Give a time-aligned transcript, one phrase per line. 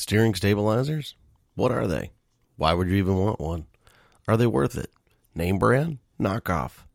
[0.00, 1.14] Steering stabilizers?
[1.56, 2.12] What are they?
[2.56, 3.66] Why would you even want one?
[4.26, 4.90] Are they worth it?
[5.34, 5.98] Name brand?
[6.18, 6.86] Knockoff?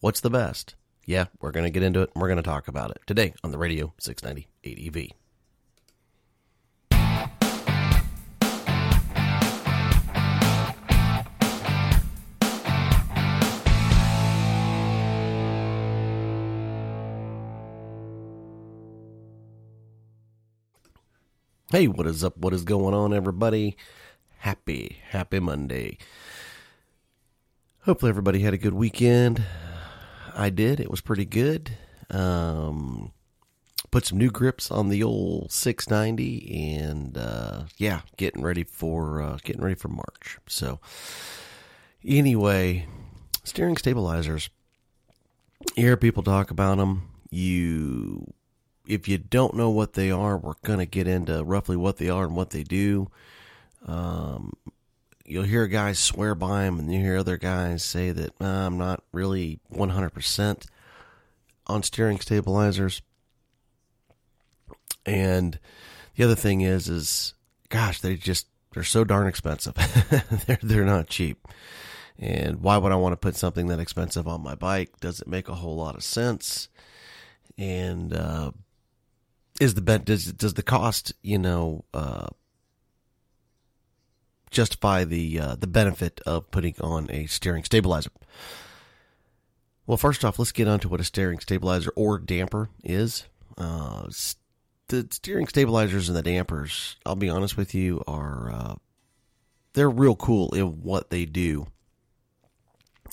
[0.00, 0.74] What's the best?
[1.06, 3.32] Yeah, we're going to get into it and we're going to talk about it today
[3.44, 5.12] on the radio 690 ADV.
[21.70, 22.38] Hey, what is up?
[22.38, 23.76] What is going on, everybody?
[24.38, 25.98] Happy, happy Monday.
[27.80, 29.44] Hopefully, everybody had a good weekend.
[30.34, 30.80] I did.
[30.80, 31.72] It was pretty good.
[32.08, 33.12] Um,
[33.90, 39.36] put some new grips on the old 690, and uh, yeah, getting ready for uh,
[39.44, 40.38] getting ready for March.
[40.46, 40.80] So,
[42.02, 42.86] anyway,
[43.44, 44.48] steering stabilizers.
[45.76, 47.10] You hear people talk about them.
[47.28, 48.32] You
[48.88, 52.08] if you don't know what they are, we're going to get into roughly what they
[52.08, 53.10] are and what they do.
[53.86, 54.54] Um,
[55.26, 59.04] you'll hear guys swear by them, and you hear other guys say that I'm not
[59.12, 60.66] really 100%
[61.66, 63.02] on steering stabilizers.
[65.04, 65.58] And
[66.16, 67.34] the other thing is, is
[67.68, 69.74] gosh, they just they're so darn expensive.
[70.46, 71.46] they're they're not cheap.
[72.18, 74.98] And why would I want to put something that expensive on my bike?
[75.00, 76.68] Does it make a whole lot of sense?
[77.56, 78.50] And uh,
[79.60, 82.28] is the bet does does the cost you know uh,
[84.50, 88.10] justify the uh, the benefit of putting on a steering stabilizer?
[89.86, 93.24] Well, first off, let's get on to what a steering stabilizer or damper is.
[93.56, 94.08] Uh,
[94.88, 98.74] the steering stabilizers and the dampers, I'll be honest with you, are uh,
[99.72, 101.66] they're real cool in what they do.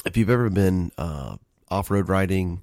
[0.06, 1.38] If you've ever been uh,
[1.70, 2.62] off road riding,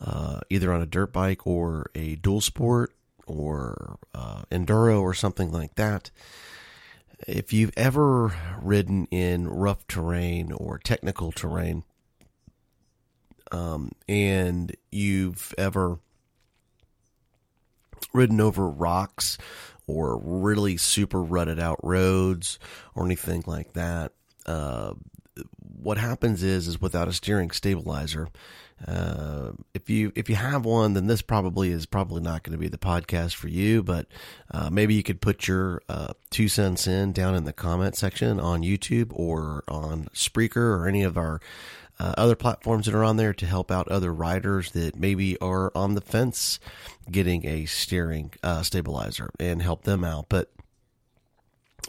[0.00, 2.94] uh, either on a dirt bike or a dual sport,
[3.26, 6.10] or uh, enduro or something like that.
[7.26, 11.84] If you've ever ridden in rough terrain or technical terrain,
[13.52, 15.98] um, and you've ever
[18.12, 19.36] ridden over rocks
[19.86, 22.58] or really super rutted out roads
[22.94, 24.12] or anything like that,
[24.46, 24.94] uh,
[25.82, 28.28] what happens is is without a steering stabilizer,
[28.86, 32.58] uh, if you if you have one, then this probably is probably not going to
[32.58, 33.82] be the podcast for you.
[33.82, 34.06] But
[34.50, 38.40] uh, maybe you could put your uh, two cents in down in the comment section
[38.40, 41.40] on YouTube or on Spreaker or any of our
[41.98, 45.70] uh, other platforms that are on there to help out other riders that maybe are
[45.74, 46.58] on the fence
[47.10, 50.26] getting a steering uh, stabilizer and help them out.
[50.30, 50.50] But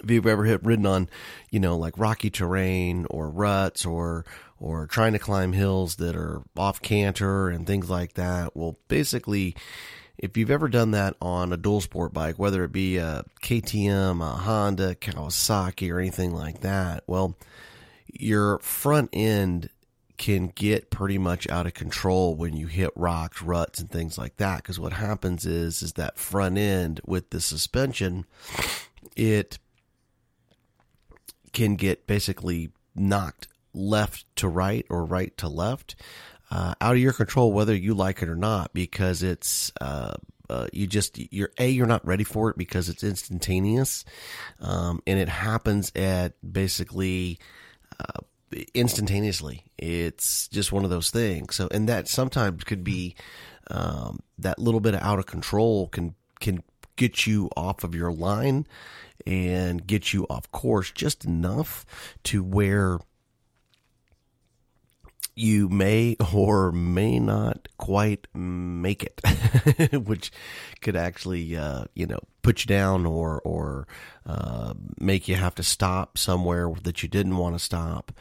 [0.03, 1.09] if you've ever hit ridden on,
[1.49, 4.25] you know, like rocky terrain or ruts or
[4.59, 8.55] or trying to climb hills that are off canter and things like that.
[8.55, 9.55] Well, basically,
[10.19, 14.21] if you've ever done that on a dual sport bike, whether it be a KTM,
[14.21, 17.35] a Honda, Kawasaki, or anything like that, well,
[18.05, 19.69] your front end
[20.17, 24.37] can get pretty much out of control when you hit rocks, ruts, and things like
[24.37, 24.57] that.
[24.57, 28.25] Because what happens is, is that front end with the suspension,
[29.15, 29.57] it
[31.53, 35.95] can get basically knocked left to right or right to left
[36.49, 40.13] uh, out of your control whether you like it or not because it's uh,
[40.49, 44.03] uh, you just you're a you're not ready for it because it's instantaneous
[44.59, 47.39] um, and it happens at basically
[47.99, 48.19] uh,
[48.73, 49.63] instantaneously.
[49.77, 51.55] It's just one of those things.
[51.55, 53.15] So and that sometimes could be
[53.69, 56.63] um, that little bit of out of control can can
[56.95, 58.67] get you off of your line
[59.25, 61.85] and get you off course just enough
[62.23, 62.99] to where
[65.35, 70.31] you may or may not quite make it, which
[70.81, 73.87] could actually, uh, you know, put you down or or
[74.25, 78.11] uh, make you have to stop somewhere that you didn't want to stop.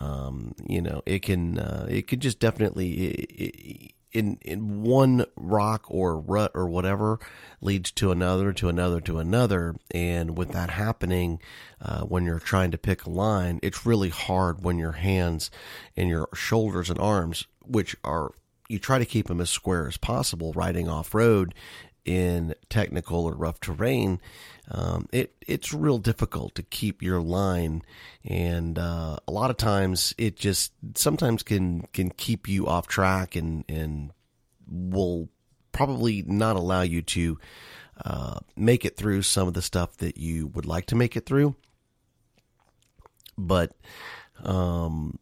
[0.00, 5.84] Um, you know, it can uh, it could just definitely it, in in one rock
[5.88, 7.18] or rut or whatever
[7.60, 9.74] leads to another to another to another.
[9.92, 11.40] And with that happening
[11.80, 15.50] uh, when you're trying to pick a line it's really hard when your hands
[15.96, 18.32] and your shoulders and arms which are
[18.68, 21.54] you try to keep them as square as possible riding off road
[22.04, 24.20] in technical or rough terrain,
[24.70, 27.82] um, it it's real difficult to keep your line,
[28.24, 33.36] and uh, a lot of times it just sometimes can can keep you off track
[33.36, 34.12] and and
[34.68, 35.28] will
[35.72, 37.38] probably not allow you to
[38.04, 41.26] uh, make it through some of the stuff that you would like to make it
[41.26, 41.54] through.
[43.36, 43.72] But
[44.42, 45.18] um,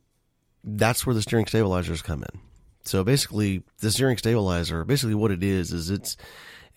[0.62, 2.40] that's where the steering stabilizers come in.
[2.84, 6.16] So basically, the steering stabilizer, basically what it is, is it's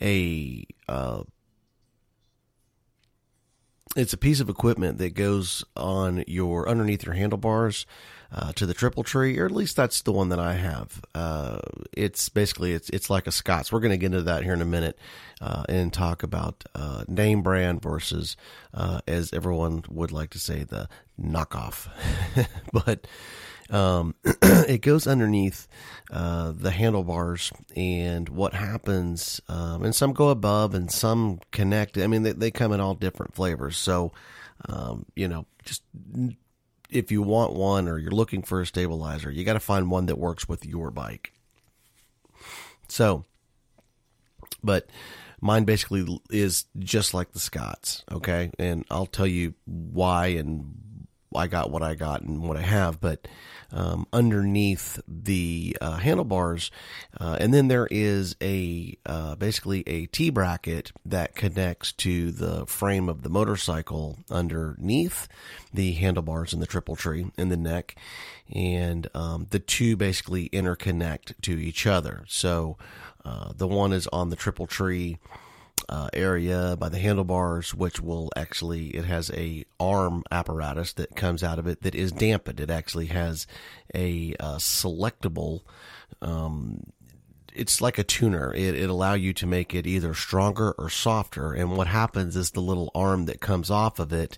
[0.02, 1.24] a uh,
[3.96, 7.86] it's a piece of equipment that goes on your underneath your handlebars
[8.32, 11.02] uh, to the triple tree, or at least that's the one that I have.
[11.14, 11.60] Uh,
[11.94, 13.72] it's basically it's it's like a Scotts.
[13.72, 14.98] We're going to get into that here in a minute
[15.40, 18.36] uh, and talk about uh, name brand versus,
[18.74, 20.90] uh, as everyone would like to say, the
[21.20, 21.88] knockoff.
[22.74, 23.08] but
[23.70, 25.68] um, it goes underneath
[26.12, 31.98] uh, the handlebars, and what happens, um, and some go above, and some connect.
[31.98, 33.78] I mean, they, they come in all different flavors.
[33.78, 34.12] So,
[34.68, 35.84] um, you know, just
[36.90, 40.06] if you want one or you're looking for a stabilizer, you got to find one
[40.08, 41.34] that works with your bike.
[42.88, 43.26] So,
[44.64, 44.90] but
[45.42, 48.52] mine basically is just like the Scotts, okay?
[48.60, 50.76] And I'll tell you why and
[51.36, 53.28] I got what I got and what I have, but
[53.72, 56.72] um, underneath the uh, handlebars,
[57.20, 62.66] uh, and then there is a uh, basically a T bracket that connects to the
[62.68, 65.28] frame of the motorcycle underneath
[65.74, 67.96] the handlebars and the triple tree in the neck,
[68.54, 72.24] and um, the two basically interconnect to each other.
[72.28, 72.78] So
[73.26, 75.18] uh, the one is on the triple tree
[75.90, 81.44] uh, area by the handlebars, which will actually it has a arm apparatus that comes
[81.44, 82.60] out of it that is dampened.
[82.60, 83.46] It actually has
[83.94, 85.62] a uh, selectable.
[86.22, 86.84] Um,
[87.54, 88.54] it's like a tuner.
[88.54, 91.54] It it allow you to make it either stronger or softer.
[91.54, 94.38] And what happens is the little arm that comes off of it.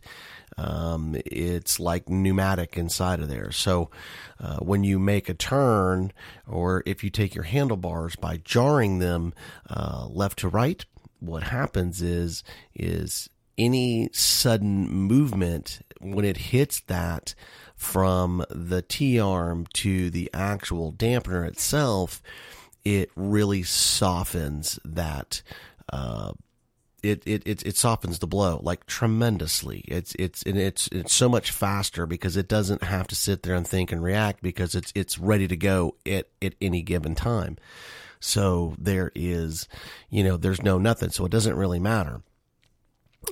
[0.59, 3.51] Um, it's like pneumatic inside of there.
[3.51, 3.91] So
[4.39, 6.11] uh, when you make a turn,
[6.47, 9.33] or if you take your handlebars by jarring them
[9.69, 10.83] uh, left to right,
[11.19, 12.43] what happens is
[12.75, 17.33] is any sudden movement when it hits that
[17.75, 22.21] from the T arm to the actual dampener itself,
[22.83, 25.41] it really softens that.
[25.91, 26.33] Uh,
[27.03, 29.85] it, it, it, it softens the blow like tremendously.
[29.87, 33.55] It's, it's, and it's, it's so much faster because it doesn't have to sit there
[33.55, 37.57] and think and react because it's, it's ready to go at, at any given time.
[38.19, 39.67] So there is,
[40.09, 41.09] you know, there's no nothing.
[41.09, 42.21] So it doesn't really matter.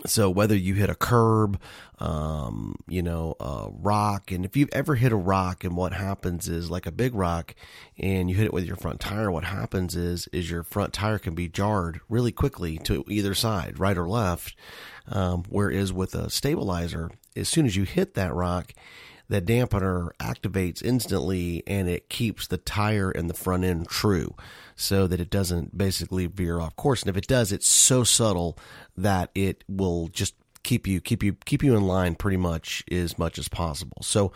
[0.06, 1.60] So whether you hit a curb,
[2.00, 6.50] um, you know, a rock, and if you've ever hit a rock and what happens
[6.50, 7.56] is like a big rock
[7.98, 11.18] and you hit it with your front tire, what happens is, is your front tire
[11.18, 14.56] can be jarred really quickly to either side, right or left.
[15.08, 18.74] Um, whereas with a stabilizer, as soon as you hit that rock,
[19.28, 24.36] the dampener activates instantly and it keeps the tire and the front end true
[24.76, 27.02] so that it doesn't basically veer off course.
[27.02, 28.58] And if it does, it's so subtle
[28.98, 33.18] that it will just keep you keep you keep you in line pretty much as
[33.18, 33.98] much as possible.
[34.02, 34.32] So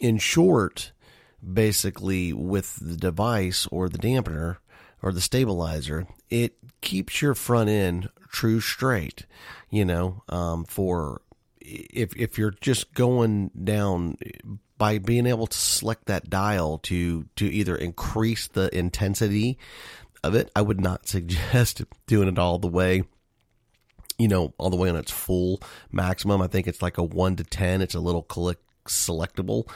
[0.00, 0.92] in short,
[1.52, 4.56] basically with the device or the dampener
[5.02, 9.26] or the stabilizer, it keeps your front end true straight,
[9.70, 11.20] you know, um, for
[11.60, 14.16] if if you're just going down
[14.78, 19.58] by being able to select that dial to to either increase the intensity
[20.22, 23.04] of it, I would not suggest doing it all the way.
[24.18, 26.42] You know, all the way on its full maximum.
[26.42, 27.80] I think it's like a one to ten.
[27.80, 29.68] It's a little click selectable.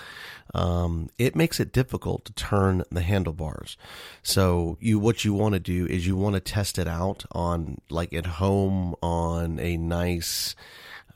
[0.52, 3.76] Um, it makes it difficult to turn the handlebars.
[4.22, 7.80] So you, what you want to do is you want to test it out on
[7.90, 10.54] like at home on a nice,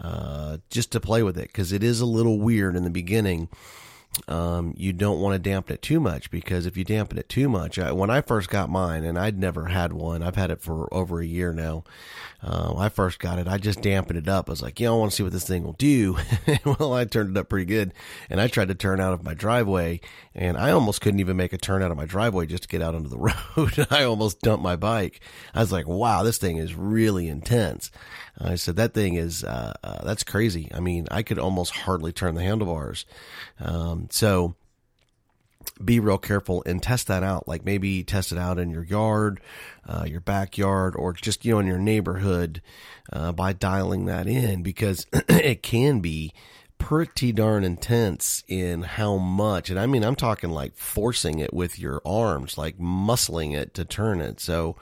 [0.00, 3.49] uh, just to play with it because it is a little weird in the beginning.
[4.27, 7.49] Um, you don't want to dampen it too much because if you dampen it too
[7.49, 10.61] much, I, when I first got mine, and I'd never had one, I've had it
[10.61, 11.85] for over a year now.
[12.43, 14.49] Uh, I first got it, I just dampened it up.
[14.49, 16.17] I was like, yeah, I want to see what this thing will do.
[16.65, 17.95] well, I turned it up pretty good,
[18.29, 20.00] and I tried to turn out of my driveway,
[20.35, 22.83] and I almost couldn't even make a turn out of my driveway just to get
[22.83, 23.19] out onto the
[23.57, 23.87] road.
[23.91, 25.21] I almost dumped my bike.
[25.55, 27.91] I was like, wow, this thing is really intense.
[28.41, 30.71] I said that thing is uh, uh, that's crazy.
[30.73, 33.05] I mean, I could almost hardly turn the handlebars.
[33.59, 34.55] Um, so
[35.85, 37.47] be real careful and test that out.
[37.47, 39.40] Like maybe test it out in your yard,
[39.87, 42.61] uh, your backyard, or just you know in your neighborhood
[43.12, 46.33] uh, by dialing that in because it can be
[46.78, 51.78] pretty darn intense in how much, and I mean, I'm talking like forcing it with
[51.78, 54.40] your arms, like muscling it to turn it.
[54.40, 54.76] So,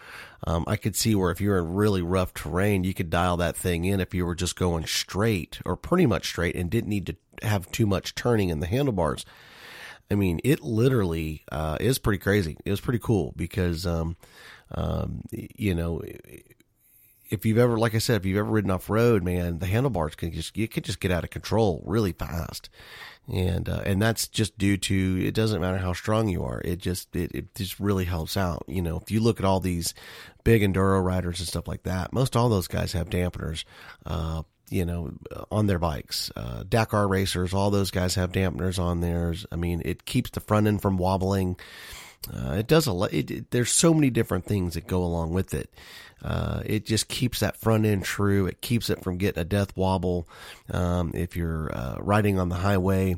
[0.46, 3.56] um, I could see where if you're in really rough terrain, you could dial that
[3.56, 7.06] thing in if you were just going straight or pretty much straight and didn't need
[7.06, 9.24] to have too much turning in the handlebars.
[10.10, 12.56] I mean, it literally uh, is pretty crazy.
[12.64, 14.16] It was pretty cool because, um,
[14.72, 16.00] um, you know,
[17.30, 20.14] if you've ever, like I said, if you've ever ridden off road, man, the handlebars
[20.14, 22.68] can just you can just get out of control really fast,
[23.33, 26.61] and uh, and that's just due to it doesn't matter how strong you are.
[26.64, 28.64] It just it, it just really helps out.
[28.68, 29.95] You know, if you look at all these
[30.45, 33.64] big enduro riders and stuff like that, most all those guys have dampeners.
[34.04, 35.12] Uh, you know,
[35.52, 36.33] on their bikes.
[36.35, 39.47] Uh, Dakar racers, all those guys have dampeners on theirs.
[39.52, 41.56] I mean, it keeps the front end from wobbling.
[42.33, 43.12] Uh, it does a lot.
[43.12, 45.73] It, it, there's so many different things that go along with it.
[46.23, 48.46] Uh, it just keeps that front end true.
[48.46, 50.28] It keeps it from getting a death wobble.
[50.70, 53.16] Um, if you're uh, riding on the highway,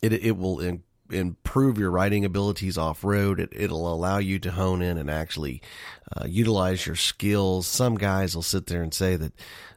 [0.00, 3.40] it it will in, improve your riding abilities off road.
[3.40, 5.62] It, it'll allow you to hone in and actually
[6.16, 7.66] uh, utilize your skills.
[7.66, 9.32] Some guys will sit there and say that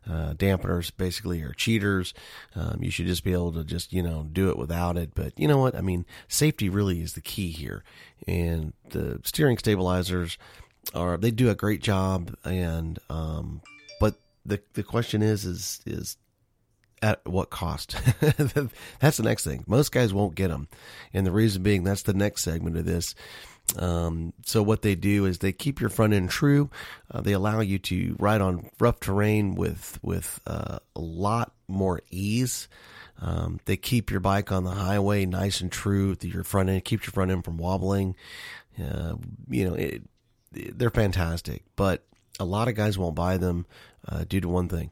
[0.10, 2.14] uh, dampeners basically are cheaters.
[2.56, 5.12] Um, you should just be able to just, you know, do it without it.
[5.16, 5.76] But you know what?
[5.76, 7.84] I mean, safety really is the key here.
[8.28, 10.38] And the steering stabilizers
[10.94, 12.36] are, they do a great job.
[12.44, 13.62] And, um,
[14.00, 16.18] but the, the question is, is, is,
[17.04, 17.96] at what cost?
[18.20, 19.64] that's the next thing.
[19.66, 20.68] Most guys won't get them.
[21.14, 23.16] And the reason being, that's the next segment of this
[23.78, 26.70] um, so what they do is they keep your front end true.
[27.10, 32.02] Uh, they allow you to ride on rough terrain with with uh, a lot more
[32.10, 32.68] ease.
[33.22, 36.18] Um, they keep your bike on the highway nice and true.
[36.22, 38.16] Your front end keeps your front end from wobbling.
[38.80, 39.16] Uh,
[39.50, 40.02] you know, it,
[40.52, 42.04] they're fantastic, but
[42.40, 43.66] a lot of guys won't buy them
[44.08, 44.92] uh, due to one thing: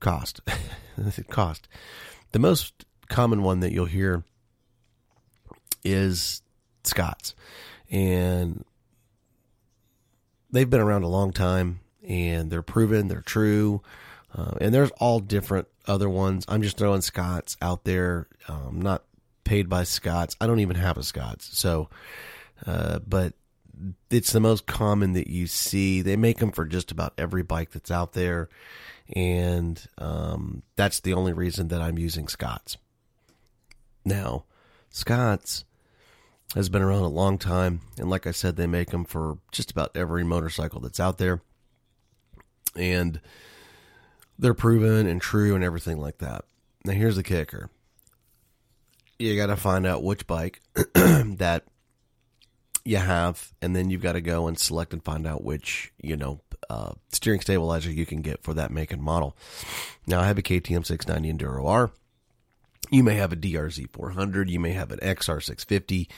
[0.00, 0.40] cost.
[1.30, 1.68] cost.
[2.32, 4.24] The most common one that you'll hear
[5.84, 6.42] is
[6.84, 7.34] Scotts,
[7.90, 8.64] and
[10.50, 13.82] they've been around a long time, and they're proven, they're true,
[14.34, 16.44] uh, and there's all different other ones.
[16.48, 18.26] I'm just throwing Scotts out there.
[18.48, 19.04] Um, not
[19.44, 20.36] paid by Scotts.
[20.40, 21.88] I don't even have a Scotts, so
[22.66, 23.34] uh, but
[24.10, 26.02] it's the most common that you see.
[26.02, 28.48] They make them for just about every bike that's out there,
[29.14, 32.76] and um, that's the only reason that I'm using Scotts.
[34.04, 34.44] Now,
[34.90, 35.64] Scotts
[36.54, 37.80] has been around a long time.
[37.98, 41.42] And like I said, they make them for just about every motorcycle that's out there.
[42.76, 43.20] And
[44.38, 46.44] they're proven and true and everything like that.
[46.84, 47.70] Now, here's the kicker
[49.18, 50.60] you got to find out which bike
[50.94, 51.64] that
[52.86, 56.16] you have, and then you've got to go and select and find out which, you
[56.16, 56.40] know,
[56.70, 59.36] uh, steering stabilizer you can get for that make and model.
[60.06, 61.90] Now, I have a KTM 690 Enduro R.
[62.90, 64.48] You may have a DRZ 400.
[64.48, 66.08] You may have an XR 650.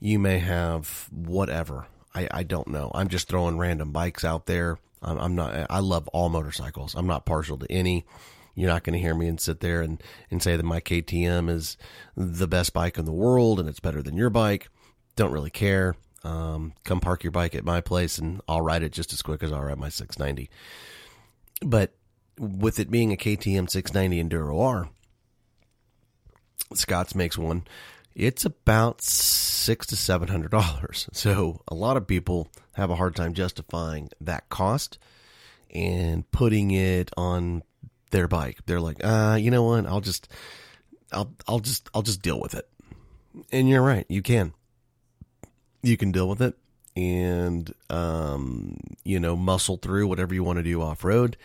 [0.00, 1.86] You may have whatever.
[2.14, 2.90] I, I don't know.
[2.94, 4.78] I'm just throwing random bikes out there.
[5.02, 6.94] I'm, I'm not, I love all motorcycles.
[6.94, 8.04] I'm not partial to any.
[8.54, 11.48] You're not going to hear me and sit there and, and say that my KTM
[11.48, 11.76] is
[12.16, 14.68] the best bike in the world and it's better than your bike.
[15.20, 15.96] Don't really care.
[16.24, 19.42] Um, come park your bike at my place and I'll ride it just as quick
[19.42, 20.48] as I'll ride my 690.
[21.60, 21.92] But
[22.38, 24.88] with it being a KTM 690 Enduro R,
[26.72, 27.66] Scotts makes one.
[28.14, 31.06] It's about six to seven hundred dollars.
[31.12, 34.98] So a lot of people have a hard time justifying that cost
[35.68, 37.62] and putting it on
[38.10, 38.60] their bike.
[38.64, 39.84] They're like, uh, you know what?
[39.84, 40.28] I'll just,
[41.12, 42.66] I'll, I'll just, I'll just deal with it.
[43.52, 44.06] And you're right.
[44.08, 44.54] You can.
[45.82, 46.56] You can deal with it
[46.96, 51.36] and um, you know muscle through whatever you want to do off road.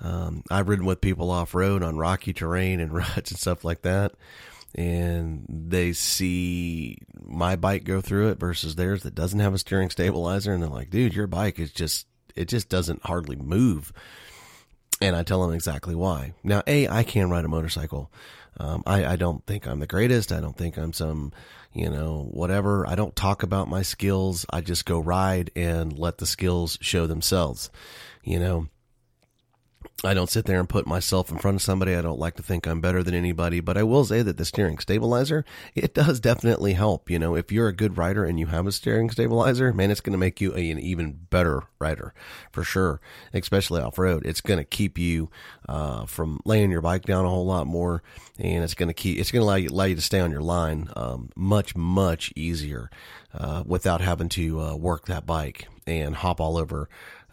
[0.00, 3.82] Um, I've ridden with people off road on rocky terrain and ruts and stuff like
[3.82, 4.12] that,
[4.74, 9.90] and they see my bike go through it versus theirs that doesn't have a steering
[9.90, 13.92] stabilizer and they're like dude your bike is just it just doesn't hardly move
[15.00, 16.34] and i tell them exactly why.
[16.42, 18.10] Now a i can ride a motorcycle.
[18.60, 20.32] Um, I, I don't think i'm the greatest.
[20.32, 21.32] I don't think i'm some
[21.72, 22.86] you know whatever.
[22.88, 24.44] I don't talk about my skills.
[24.50, 27.70] I just go ride and let the skills show themselves
[28.24, 28.68] you know
[30.04, 31.96] I don't sit there and put myself in front of somebody.
[31.96, 34.44] I don't like to think I'm better than anybody, but I will say that the
[34.44, 37.10] steering stabilizer, it does definitely help.
[37.10, 40.00] You know, if you're a good rider and you have a steering stabilizer, man, it's
[40.00, 42.14] going to make you an even better rider
[42.52, 43.00] for sure,
[43.34, 44.24] especially off road.
[44.24, 45.30] It's going to keep you,
[45.68, 48.04] uh, from laying your bike down a whole lot more
[48.38, 50.30] and it's going to keep, it's going to allow you, allow you to stay on
[50.30, 52.88] your line, um, much, much easier,
[53.34, 56.88] uh, without having to, uh, work that bike and hop all over,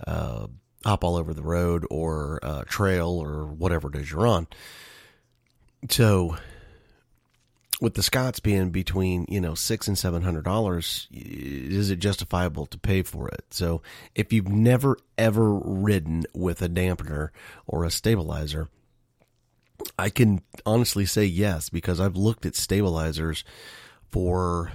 [0.08, 0.48] uh,
[0.86, 4.48] hop all over the road or uh, trail or whatever it is you're on.
[5.90, 6.38] So
[7.82, 12.66] with the Scotts being between you know six and seven hundred dollars, is it justifiable
[12.68, 13.46] to pay for it?
[13.50, 13.82] So
[14.14, 17.30] if you've never ever ridden with a dampener
[17.68, 18.70] or a stabilizer,
[20.00, 23.44] I can honestly say yes because I've looked at stabilizers
[24.10, 24.72] for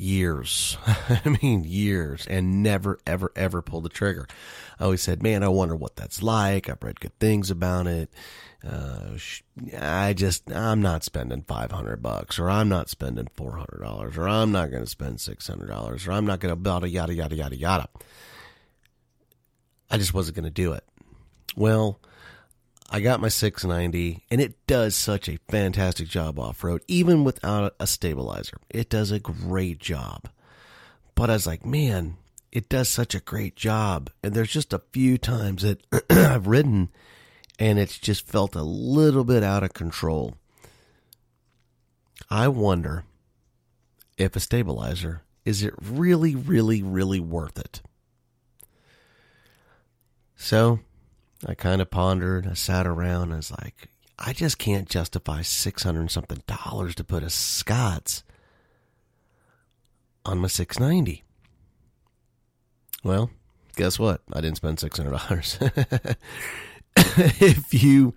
[0.00, 0.76] years.
[0.86, 4.26] I mean, years and never, ever, ever pulled the trigger.
[4.78, 6.68] I always said, man, I wonder what that's like.
[6.68, 8.10] I've read good things about it.
[8.66, 9.16] Uh,
[9.78, 14.70] I just, I'm not spending 500 bucks or I'm not spending $400 or I'm not
[14.70, 17.88] going to spend $600 or I'm not going to a yada, yada, yada, yada.
[19.90, 20.84] I just wasn't going to do it.
[21.56, 22.00] Well,
[22.92, 27.74] I got my 690 and it does such a fantastic job off road, even without
[27.78, 28.58] a stabilizer.
[28.68, 30.28] It does a great job.
[31.14, 32.16] But I was like, man,
[32.50, 34.10] it does such a great job.
[34.24, 36.88] And there's just a few times that I've ridden
[37.60, 40.34] and it's just felt a little bit out of control.
[42.28, 43.04] I wonder
[44.18, 47.82] if a stabilizer is it really, really, really worth it?
[50.36, 50.80] So
[51.46, 52.46] I kind of pondered.
[52.46, 53.32] I sat around.
[53.32, 58.22] I was like, I just can't justify six hundred something dollars to put a Scotts
[60.24, 61.24] on my six ninety.
[63.02, 63.30] Well,
[63.76, 64.20] guess what?
[64.32, 65.58] I didn't spend six hundred dollars.
[66.96, 68.14] if you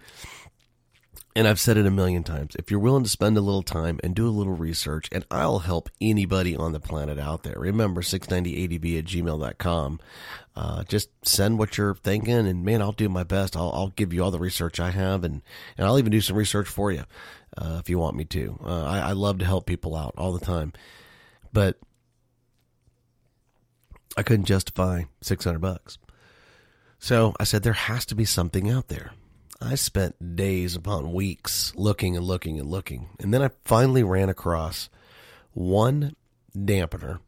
[1.36, 4.00] and I've said it a million times, if you're willing to spend a little time
[4.04, 7.56] and do a little research, and I'll help anybody on the planet out there.
[7.58, 10.00] Remember, 690adv at gmail.com.
[10.56, 13.56] Uh, just send what you're thinking, and man, I'll do my best.
[13.56, 15.42] I'll, I'll give you all the research I have, and,
[15.78, 17.04] and I'll even do some research for you
[17.58, 18.60] uh, if you want me to.
[18.64, 20.74] Uh, I, I love to help people out all the time.
[21.52, 21.80] But
[24.16, 25.98] I couldn't justify 600 bucks.
[27.00, 29.12] So I said, there has to be something out there.
[29.66, 33.10] I spent days upon weeks looking and looking and looking.
[33.20, 34.90] And then I finally ran across
[35.54, 36.16] one
[36.56, 37.20] dampener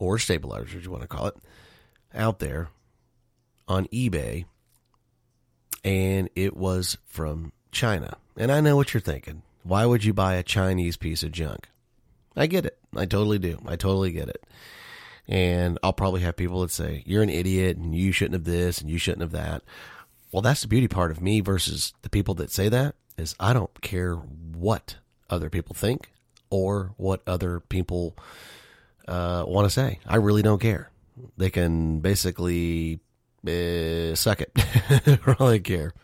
[0.00, 1.36] or stabilizer, as you want to call it,
[2.12, 2.70] out there
[3.68, 4.46] on eBay.
[5.84, 8.16] And it was from China.
[8.36, 9.42] And I know what you're thinking.
[9.62, 11.68] Why would you buy a Chinese piece of junk?
[12.34, 12.78] I get it.
[12.96, 13.58] I totally do.
[13.64, 14.42] I totally get it.
[15.28, 18.80] And I'll probably have people that say, you're an idiot and you shouldn't have this
[18.80, 19.62] and you shouldn't have that.
[20.32, 23.52] Well, that's the beauty part of me versus the people that say that is I
[23.52, 24.96] don't care what
[25.30, 26.10] other people think
[26.50, 28.16] or what other people
[29.06, 30.00] uh, want to say.
[30.06, 30.90] I really don't care.
[31.36, 33.00] They can basically
[33.46, 34.52] uh, suck it
[35.40, 35.94] I care.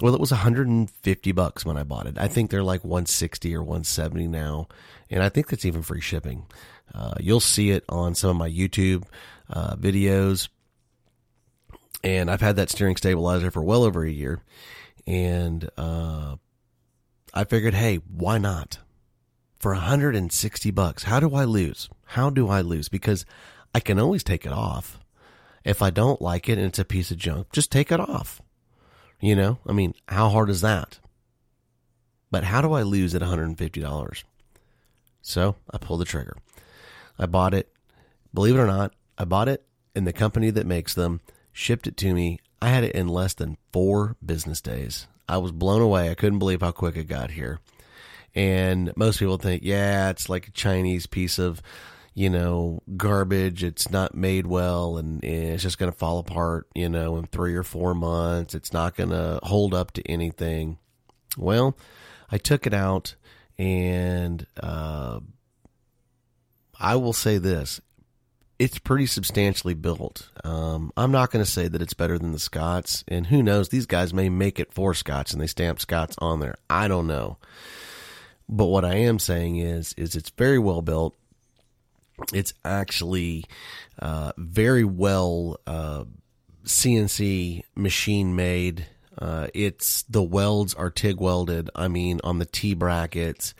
[0.00, 2.16] Well, it was 150 bucks when I bought it.
[2.16, 4.68] I think they're like 160 or 170 now,
[5.10, 6.46] and I think that's even free shipping.
[6.94, 9.04] Uh, you'll see it on some of my YouTube
[9.50, 10.48] uh, videos
[12.02, 14.42] and I've had that steering stabilizer for well over a year.
[15.06, 16.36] And uh,
[17.34, 18.78] I figured, hey, why not?
[19.58, 21.90] For 160 bucks, how do I lose?
[22.06, 22.88] How do I lose?
[22.88, 23.26] Because
[23.74, 24.98] I can always take it off.
[25.64, 28.40] If I don't like it and it's a piece of junk, just take it off.
[29.20, 30.98] You know, I mean, how hard is that?
[32.30, 34.24] But how do I lose at $150?
[35.20, 36.36] So I pulled the trigger.
[37.18, 37.70] I bought it.
[38.32, 41.20] Believe it or not, I bought it in the company that makes them
[41.52, 42.38] shipped it to me.
[42.62, 45.06] I had it in less than four business days.
[45.28, 46.10] I was blown away.
[46.10, 47.60] I couldn't believe how quick it got here.
[48.34, 51.62] And most people think, yeah, it's like a Chinese piece of,
[52.14, 53.64] you know, garbage.
[53.64, 57.54] It's not made well and, it's just going to fall apart, you know, in three
[57.54, 58.54] or four months.
[58.54, 60.78] It's not going to hold up to anything.
[61.36, 61.76] Well,
[62.30, 63.14] I took it out
[63.58, 65.20] and, uh,
[66.78, 67.80] I will say this
[68.60, 70.28] it's pretty substantially built.
[70.44, 73.70] Um, I'm not going to say that it's better than the Scotts, and who knows?
[73.70, 76.56] These guys may make it for Scotts, and they stamp Scotts on there.
[76.68, 77.38] I don't know.
[78.50, 81.16] But what I am saying is, is it's very well built.
[82.34, 83.46] It's actually
[83.98, 86.04] uh, very well uh,
[86.66, 88.86] CNC machine made.
[89.16, 91.70] Uh, it's the welds are TIG welded.
[91.74, 93.54] I mean, on the T brackets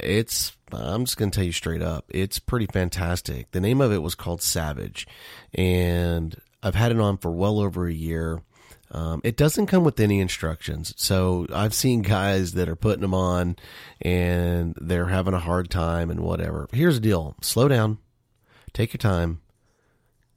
[0.00, 2.04] it's I'm just going to tell you straight up.
[2.08, 3.50] It's pretty fantastic.
[3.52, 5.06] The name of it was called Savage,
[5.54, 8.42] and I've had it on for well over a year.
[8.90, 10.94] Um, it doesn't come with any instructions.
[10.96, 13.56] So I've seen guys that are putting them on
[14.00, 16.68] and they're having a hard time and whatever.
[16.72, 17.98] Here's the deal slow down,
[18.72, 19.42] take your time.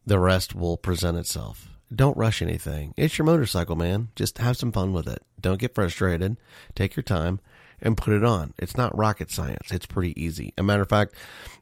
[0.05, 1.69] The rest will present itself.
[1.93, 2.93] Don't rush anything.
[2.97, 4.09] It's your motorcycle, man.
[4.15, 5.21] Just have some fun with it.
[5.39, 6.37] Don't get frustrated.
[6.75, 7.39] Take your time
[7.81, 8.53] and put it on.
[8.57, 9.71] It's not rocket science.
[9.71, 10.53] It's pretty easy.
[10.57, 11.15] A matter of fact,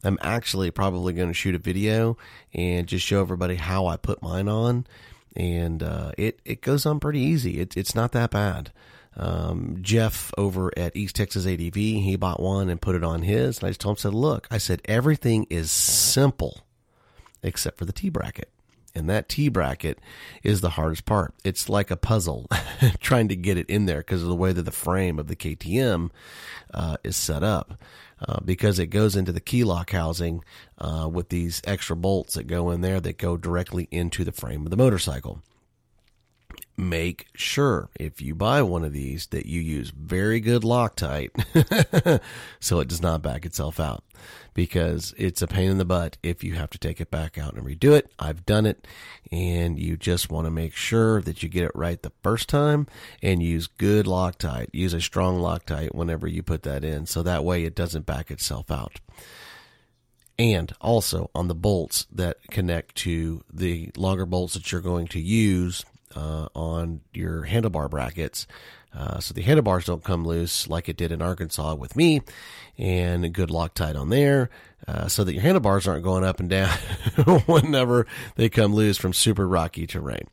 [0.04, 2.18] I'm actually probably going to shoot a video
[2.54, 4.86] and just show everybody how I put mine on.
[5.36, 7.60] And uh, it it goes on pretty easy.
[7.60, 8.72] It's it's not that bad.
[9.16, 13.58] Um, Jeff over at East Texas ADV, he bought one and put it on his.
[13.60, 16.62] And I just told him, said, look, I said, everything is simple
[17.44, 18.50] except for the T bracket.
[18.96, 20.00] And that T bracket
[20.44, 21.34] is the hardest part.
[21.44, 22.48] It's like a puzzle
[23.00, 25.36] trying to get it in there because of the way that the frame of the
[25.36, 26.10] KTM
[26.74, 27.82] uh, is set up.
[28.22, 30.44] Uh, because it goes into the key lock housing
[30.78, 34.66] uh, with these extra bolts that go in there that go directly into the frame
[34.66, 35.42] of the motorcycle
[36.80, 42.22] make sure if you buy one of these that you use very good Loctite
[42.60, 44.04] so it does not back itself out
[44.54, 47.54] because it's a pain in the butt if you have to take it back out
[47.54, 48.12] and redo it.
[48.18, 48.88] I've done it
[49.30, 52.88] and you just want to make sure that you get it right the first time
[53.22, 54.70] and use good Loctite.
[54.72, 58.32] Use a strong Loctite whenever you put that in so that way it doesn't back
[58.32, 59.02] itself out
[60.38, 65.20] and also on the bolts that connect to the longer bolts that you're going to
[65.20, 65.84] use
[66.16, 68.48] uh, on your handlebar brackets.
[68.94, 72.22] Uh, so the handlebars don't come loose like it did in Arkansas with me,
[72.78, 74.50] and good Loctite on there,
[74.88, 76.70] uh, so that your handlebars aren't going up and down
[77.46, 80.28] whenever they come loose from super rocky terrain.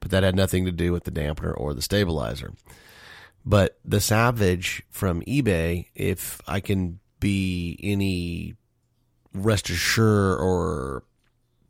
[0.00, 2.52] But that had nothing to do with the dampener or the stabilizer.
[3.44, 8.56] But the Savage from eBay, if I can be any
[9.32, 11.04] rest assured or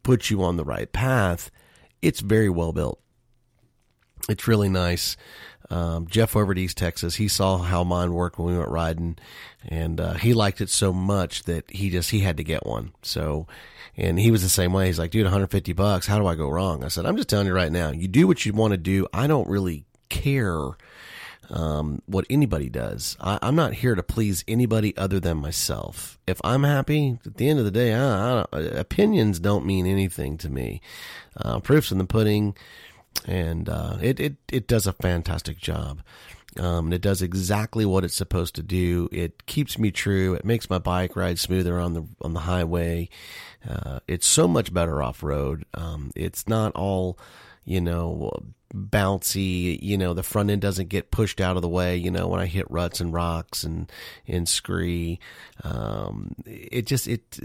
[0.03, 1.51] put you on the right path,
[2.03, 3.01] it's very well built.
[4.31, 5.17] It's really nice.
[5.71, 9.19] Um, Jeff over at East Texas, he saw how mine worked when we went riding,
[9.69, 12.93] and uh, he liked it so much that he just he had to get one.
[13.03, 13.47] So,
[13.97, 14.87] and he was the same way.
[14.87, 16.07] He's like, dude, 150 bucks.
[16.07, 16.85] How do I go wrong?
[16.85, 17.91] I said, I'm just telling you right now.
[17.91, 19.07] You do what you want to do.
[19.13, 20.77] I don't really care
[21.51, 23.17] um, what anybody does.
[23.21, 26.19] I, am not here to please anybody other than myself.
[26.27, 30.39] If I'm happy, at the end of the day, I, I opinions don't mean anything
[30.39, 30.81] to me.
[31.37, 32.57] Uh, proofs in the pudding
[33.27, 36.03] and uh, it, it it does a fantastic job.
[36.59, 39.09] Um, and it does exactly what it's supposed to do.
[39.13, 40.35] It keeps me true.
[40.35, 43.09] It makes my bike ride smoother on the on the highway.
[43.69, 45.65] Uh, it's so much better off road.
[45.75, 47.19] Um, it's not all,
[47.65, 48.33] you know,
[48.75, 49.81] bouncy.
[49.81, 51.97] You know, the front end doesn't get pushed out of the way.
[51.97, 53.91] You know, when I hit ruts and rocks and
[54.27, 55.21] and scree,
[55.63, 57.39] um, it just it.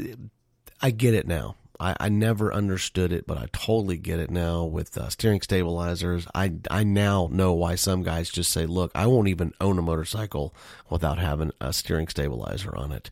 [0.81, 1.55] I get it now.
[1.79, 6.27] I, I never understood it, but I totally get it now with uh, steering stabilizers.
[6.33, 9.81] I, I now know why some guys just say, look, I won't even own a
[9.81, 10.53] motorcycle
[10.89, 13.09] without having a steering stabilizer on it.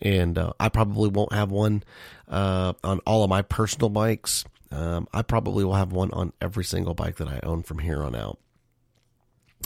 [0.00, 1.82] And uh, I probably won't have one
[2.28, 4.44] uh, on all of my personal bikes.
[4.70, 8.02] Um, I probably will have one on every single bike that I own from here
[8.02, 8.38] on out.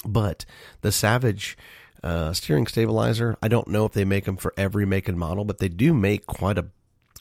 [0.04, 0.44] But
[0.82, 1.56] the Savage
[2.02, 5.44] uh, steering stabilizer, I don't know if they make them for every make and model,
[5.44, 6.66] but they do make quite a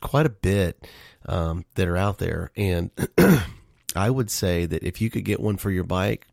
[0.01, 0.87] quite a bit
[1.25, 2.51] um, that are out there.
[2.55, 2.91] And
[3.95, 6.27] I would say that if you could get one for your bike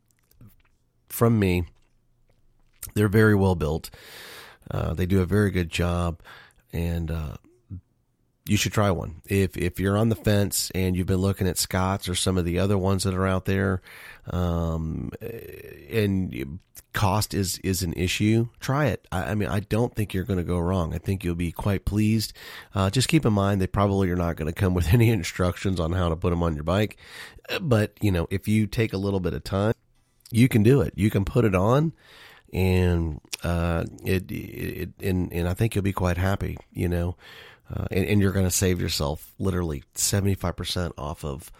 [1.09, 1.65] from me,
[2.95, 3.91] they're very well built.
[4.71, 6.21] Uh, they do a very good job,
[6.73, 7.37] and uh,
[8.47, 9.23] you should try one.
[9.27, 12.45] If if you're on the fence and you've been looking at Scotts or some of
[12.45, 13.81] the other ones that are out there,
[14.31, 15.11] um,
[15.91, 16.61] and
[16.93, 19.07] cost is is an issue, try it.
[19.11, 20.95] I, I mean, I don't think you're going to go wrong.
[20.95, 22.35] I think you'll be quite pleased.
[22.75, 25.81] Uh, just keep in mind they probably are not going to come with any instructions
[25.81, 26.99] on how to put them on your bike,
[27.63, 29.75] but you know, if you take a little bit of time,
[30.31, 30.93] you can do it.
[30.97, 31.95] You can put it on
[32.53, 36.57] and uh, it, it and and I think you'll be quite happy.
[36.73, 37.17] You know,
[37.73, 41.51] uh, and, and, you're going to save yourself literally 75% off of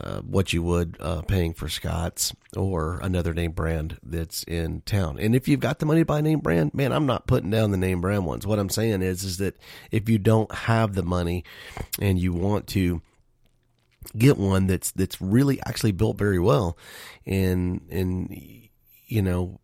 [0.00, 5.18] uh, what you would uh, paying for Scotts or another name brand that's in town.
[5.18, 7.70] And if you've got the money to buy name brand, man, I'm not putting down
[7.70, 8.46] the name brand ones.
[8.46, 9.56] What I'm saying is, is that
[9.90, 11.44] if you don't have the money
[12.00, 13.02] and you want to
[14.16, 16.78] get one that's that's really actually built very well,
[17.26, 18.34] and and
[19.06, 19.60] you know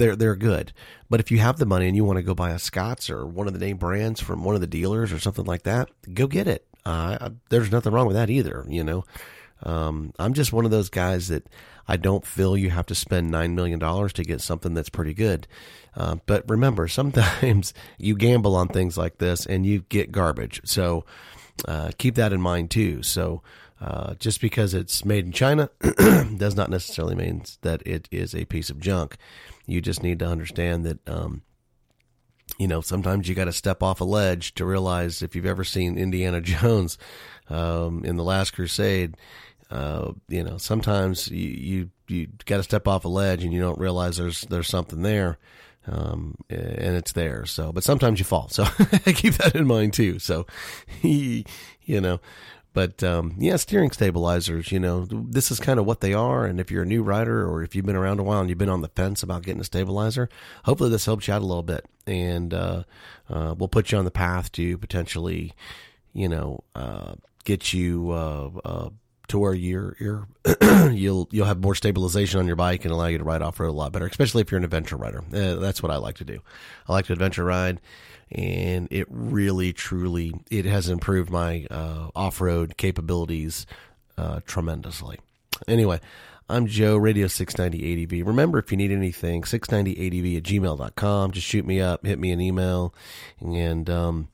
[0.00, 0.72] they're they're good.
[1.08, 3.26] But if you have the money and you want to go buy a Scotts or
[3.26, 6.26] one of the name brands from one of the dealers or something like that, go
[6.26, 6.66] get it.
[6.84, 8.64] Uh, there's nothing wrong with that either.
[8.68, 9.04] You know,
[9.62, 11.46] um, I'm just one of those guys that
[11.86, 15.14] I don't feel you have to spend nine million dollars to get something that's pretty
[15.14, 15.46] good.
[15.94, 20.60] Uh, but remember, sometimes you gamble on things like this and you get garbage.
[20.64, 21.04] So
[21.68, 23.02] uh, keep that in mind too.
[23.02, 23.42] So.
[23.80, 25.70] Uh, just because it's made in China
[26.36, 29.16] does not necessarily mean that it is a piece of junk.
[29.66, 31.40] You just need to understand that, um,
[32.58, 35.64] you know, sometimes you got to step off a ledge to realize if you've ever
[35.64, 36.98] seen Indiana Jones
[37.48, 39.16] um, in the Last Crusade,
[39.70, 43.60] uh, you know, sometimes you you, you got to step off a ledge and you
[43.60, 45.38] don't realize there's there's something there,
[45.86, 47.46] um, and it's there.
[47.46, 48.48] So, but sometimes you fall.
[48.48, 48.64] So
[49.04, 50.18] keep that in mind too.
[50.18, 50.46] So,
[51.02, 51.44] you
[51.86, 52.20] know,
[52.72, 56.46] But um, yeah, steering stabilizers, you know, this is kind of what they are.
[56.46, 58.58] And if you're a new rider or if you've been around a while and you've
[58.58, 60.28] been on the fence about getting a stabilizer,
[60.64, 61.86] hopefully this helps you out a little bit.
[62.06, 62.84] And uh,
[63.28, 65.52] uh, we'll put you on the path to potentially,
[66.12, 68.90] you know, uh, get you uh, uh,
[69.30, 70.28] to where you're you're
[70.92, 73.70] you'll you'll have more stabilization on your bike and allow you to ride off road
[73.70, 75.22] a lot better, especially if you're an adventure rider.
[75.32, 76.40] Uh, that's what I like to do.
[76.88, 77.80] I like to adventure ride,
[78.30, 83.66] and it really truly it has improved my uh, off road capabilities
[84.18, 85.18] uh, tremendously.
[85.66, 86.00] Anyway.
[86.48, 88.26] I'm Joe, Radio 690 ADV.
[88.26, 91.30] Remember, if you need anything, 690ADV at gmail.com.
[91.30, 92.92] Just shoot me up, hit me an email,
[93.38, 94.28] and um,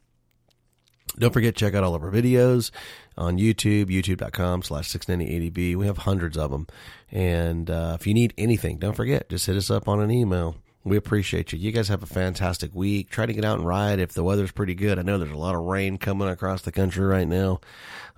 [1.19, 2.71] don't forget, check out all of our videos
[3.17, 5.77] on YouTube, youtube.com slash 690ADV.
[5.77, 6.67] We have hundreds of them.
[7.11, 10.57] And uh, if you need anything, don't forget, just hit us up on an email.
[10.85, 11.59] We appreciate you.
[11.59, 13.11] You guys have a fantastic week.
[13.11, 14.99] Try to get out and ride if the weather's pretty good.
[14.99, 17.61] I know there's a lot of rain coming across the country right now.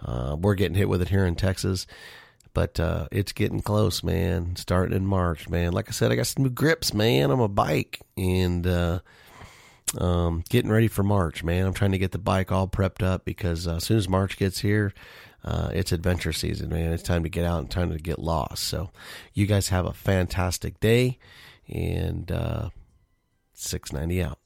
[0.05, 1.87] Uh, we're getting hit with it here in Texas,
[2.53, 4.55] but uh, it's getting close, man.
[4.57, 5.73] Starting in March, man.
[5.73, 9.01] Like I said, I got some new grips, man, on my bike, and uh,
[9.97, 11.67] um, getting ready for March, man.
[11.67, 14.37] I'm trying to get the bike all prepped up because uh, as soon as March
[14.37, 14.93] gets here,
[15.45, 16.93] uh, it's adventure season, man.
[16.93, 18.65] It's time to get out and time to get lost.
[18.65, 18.91] So,
[19.33, 21.19] you guys have a fantastic day,
[21.69, 22.71] and uh,
[23.55, 24.39] 690 out.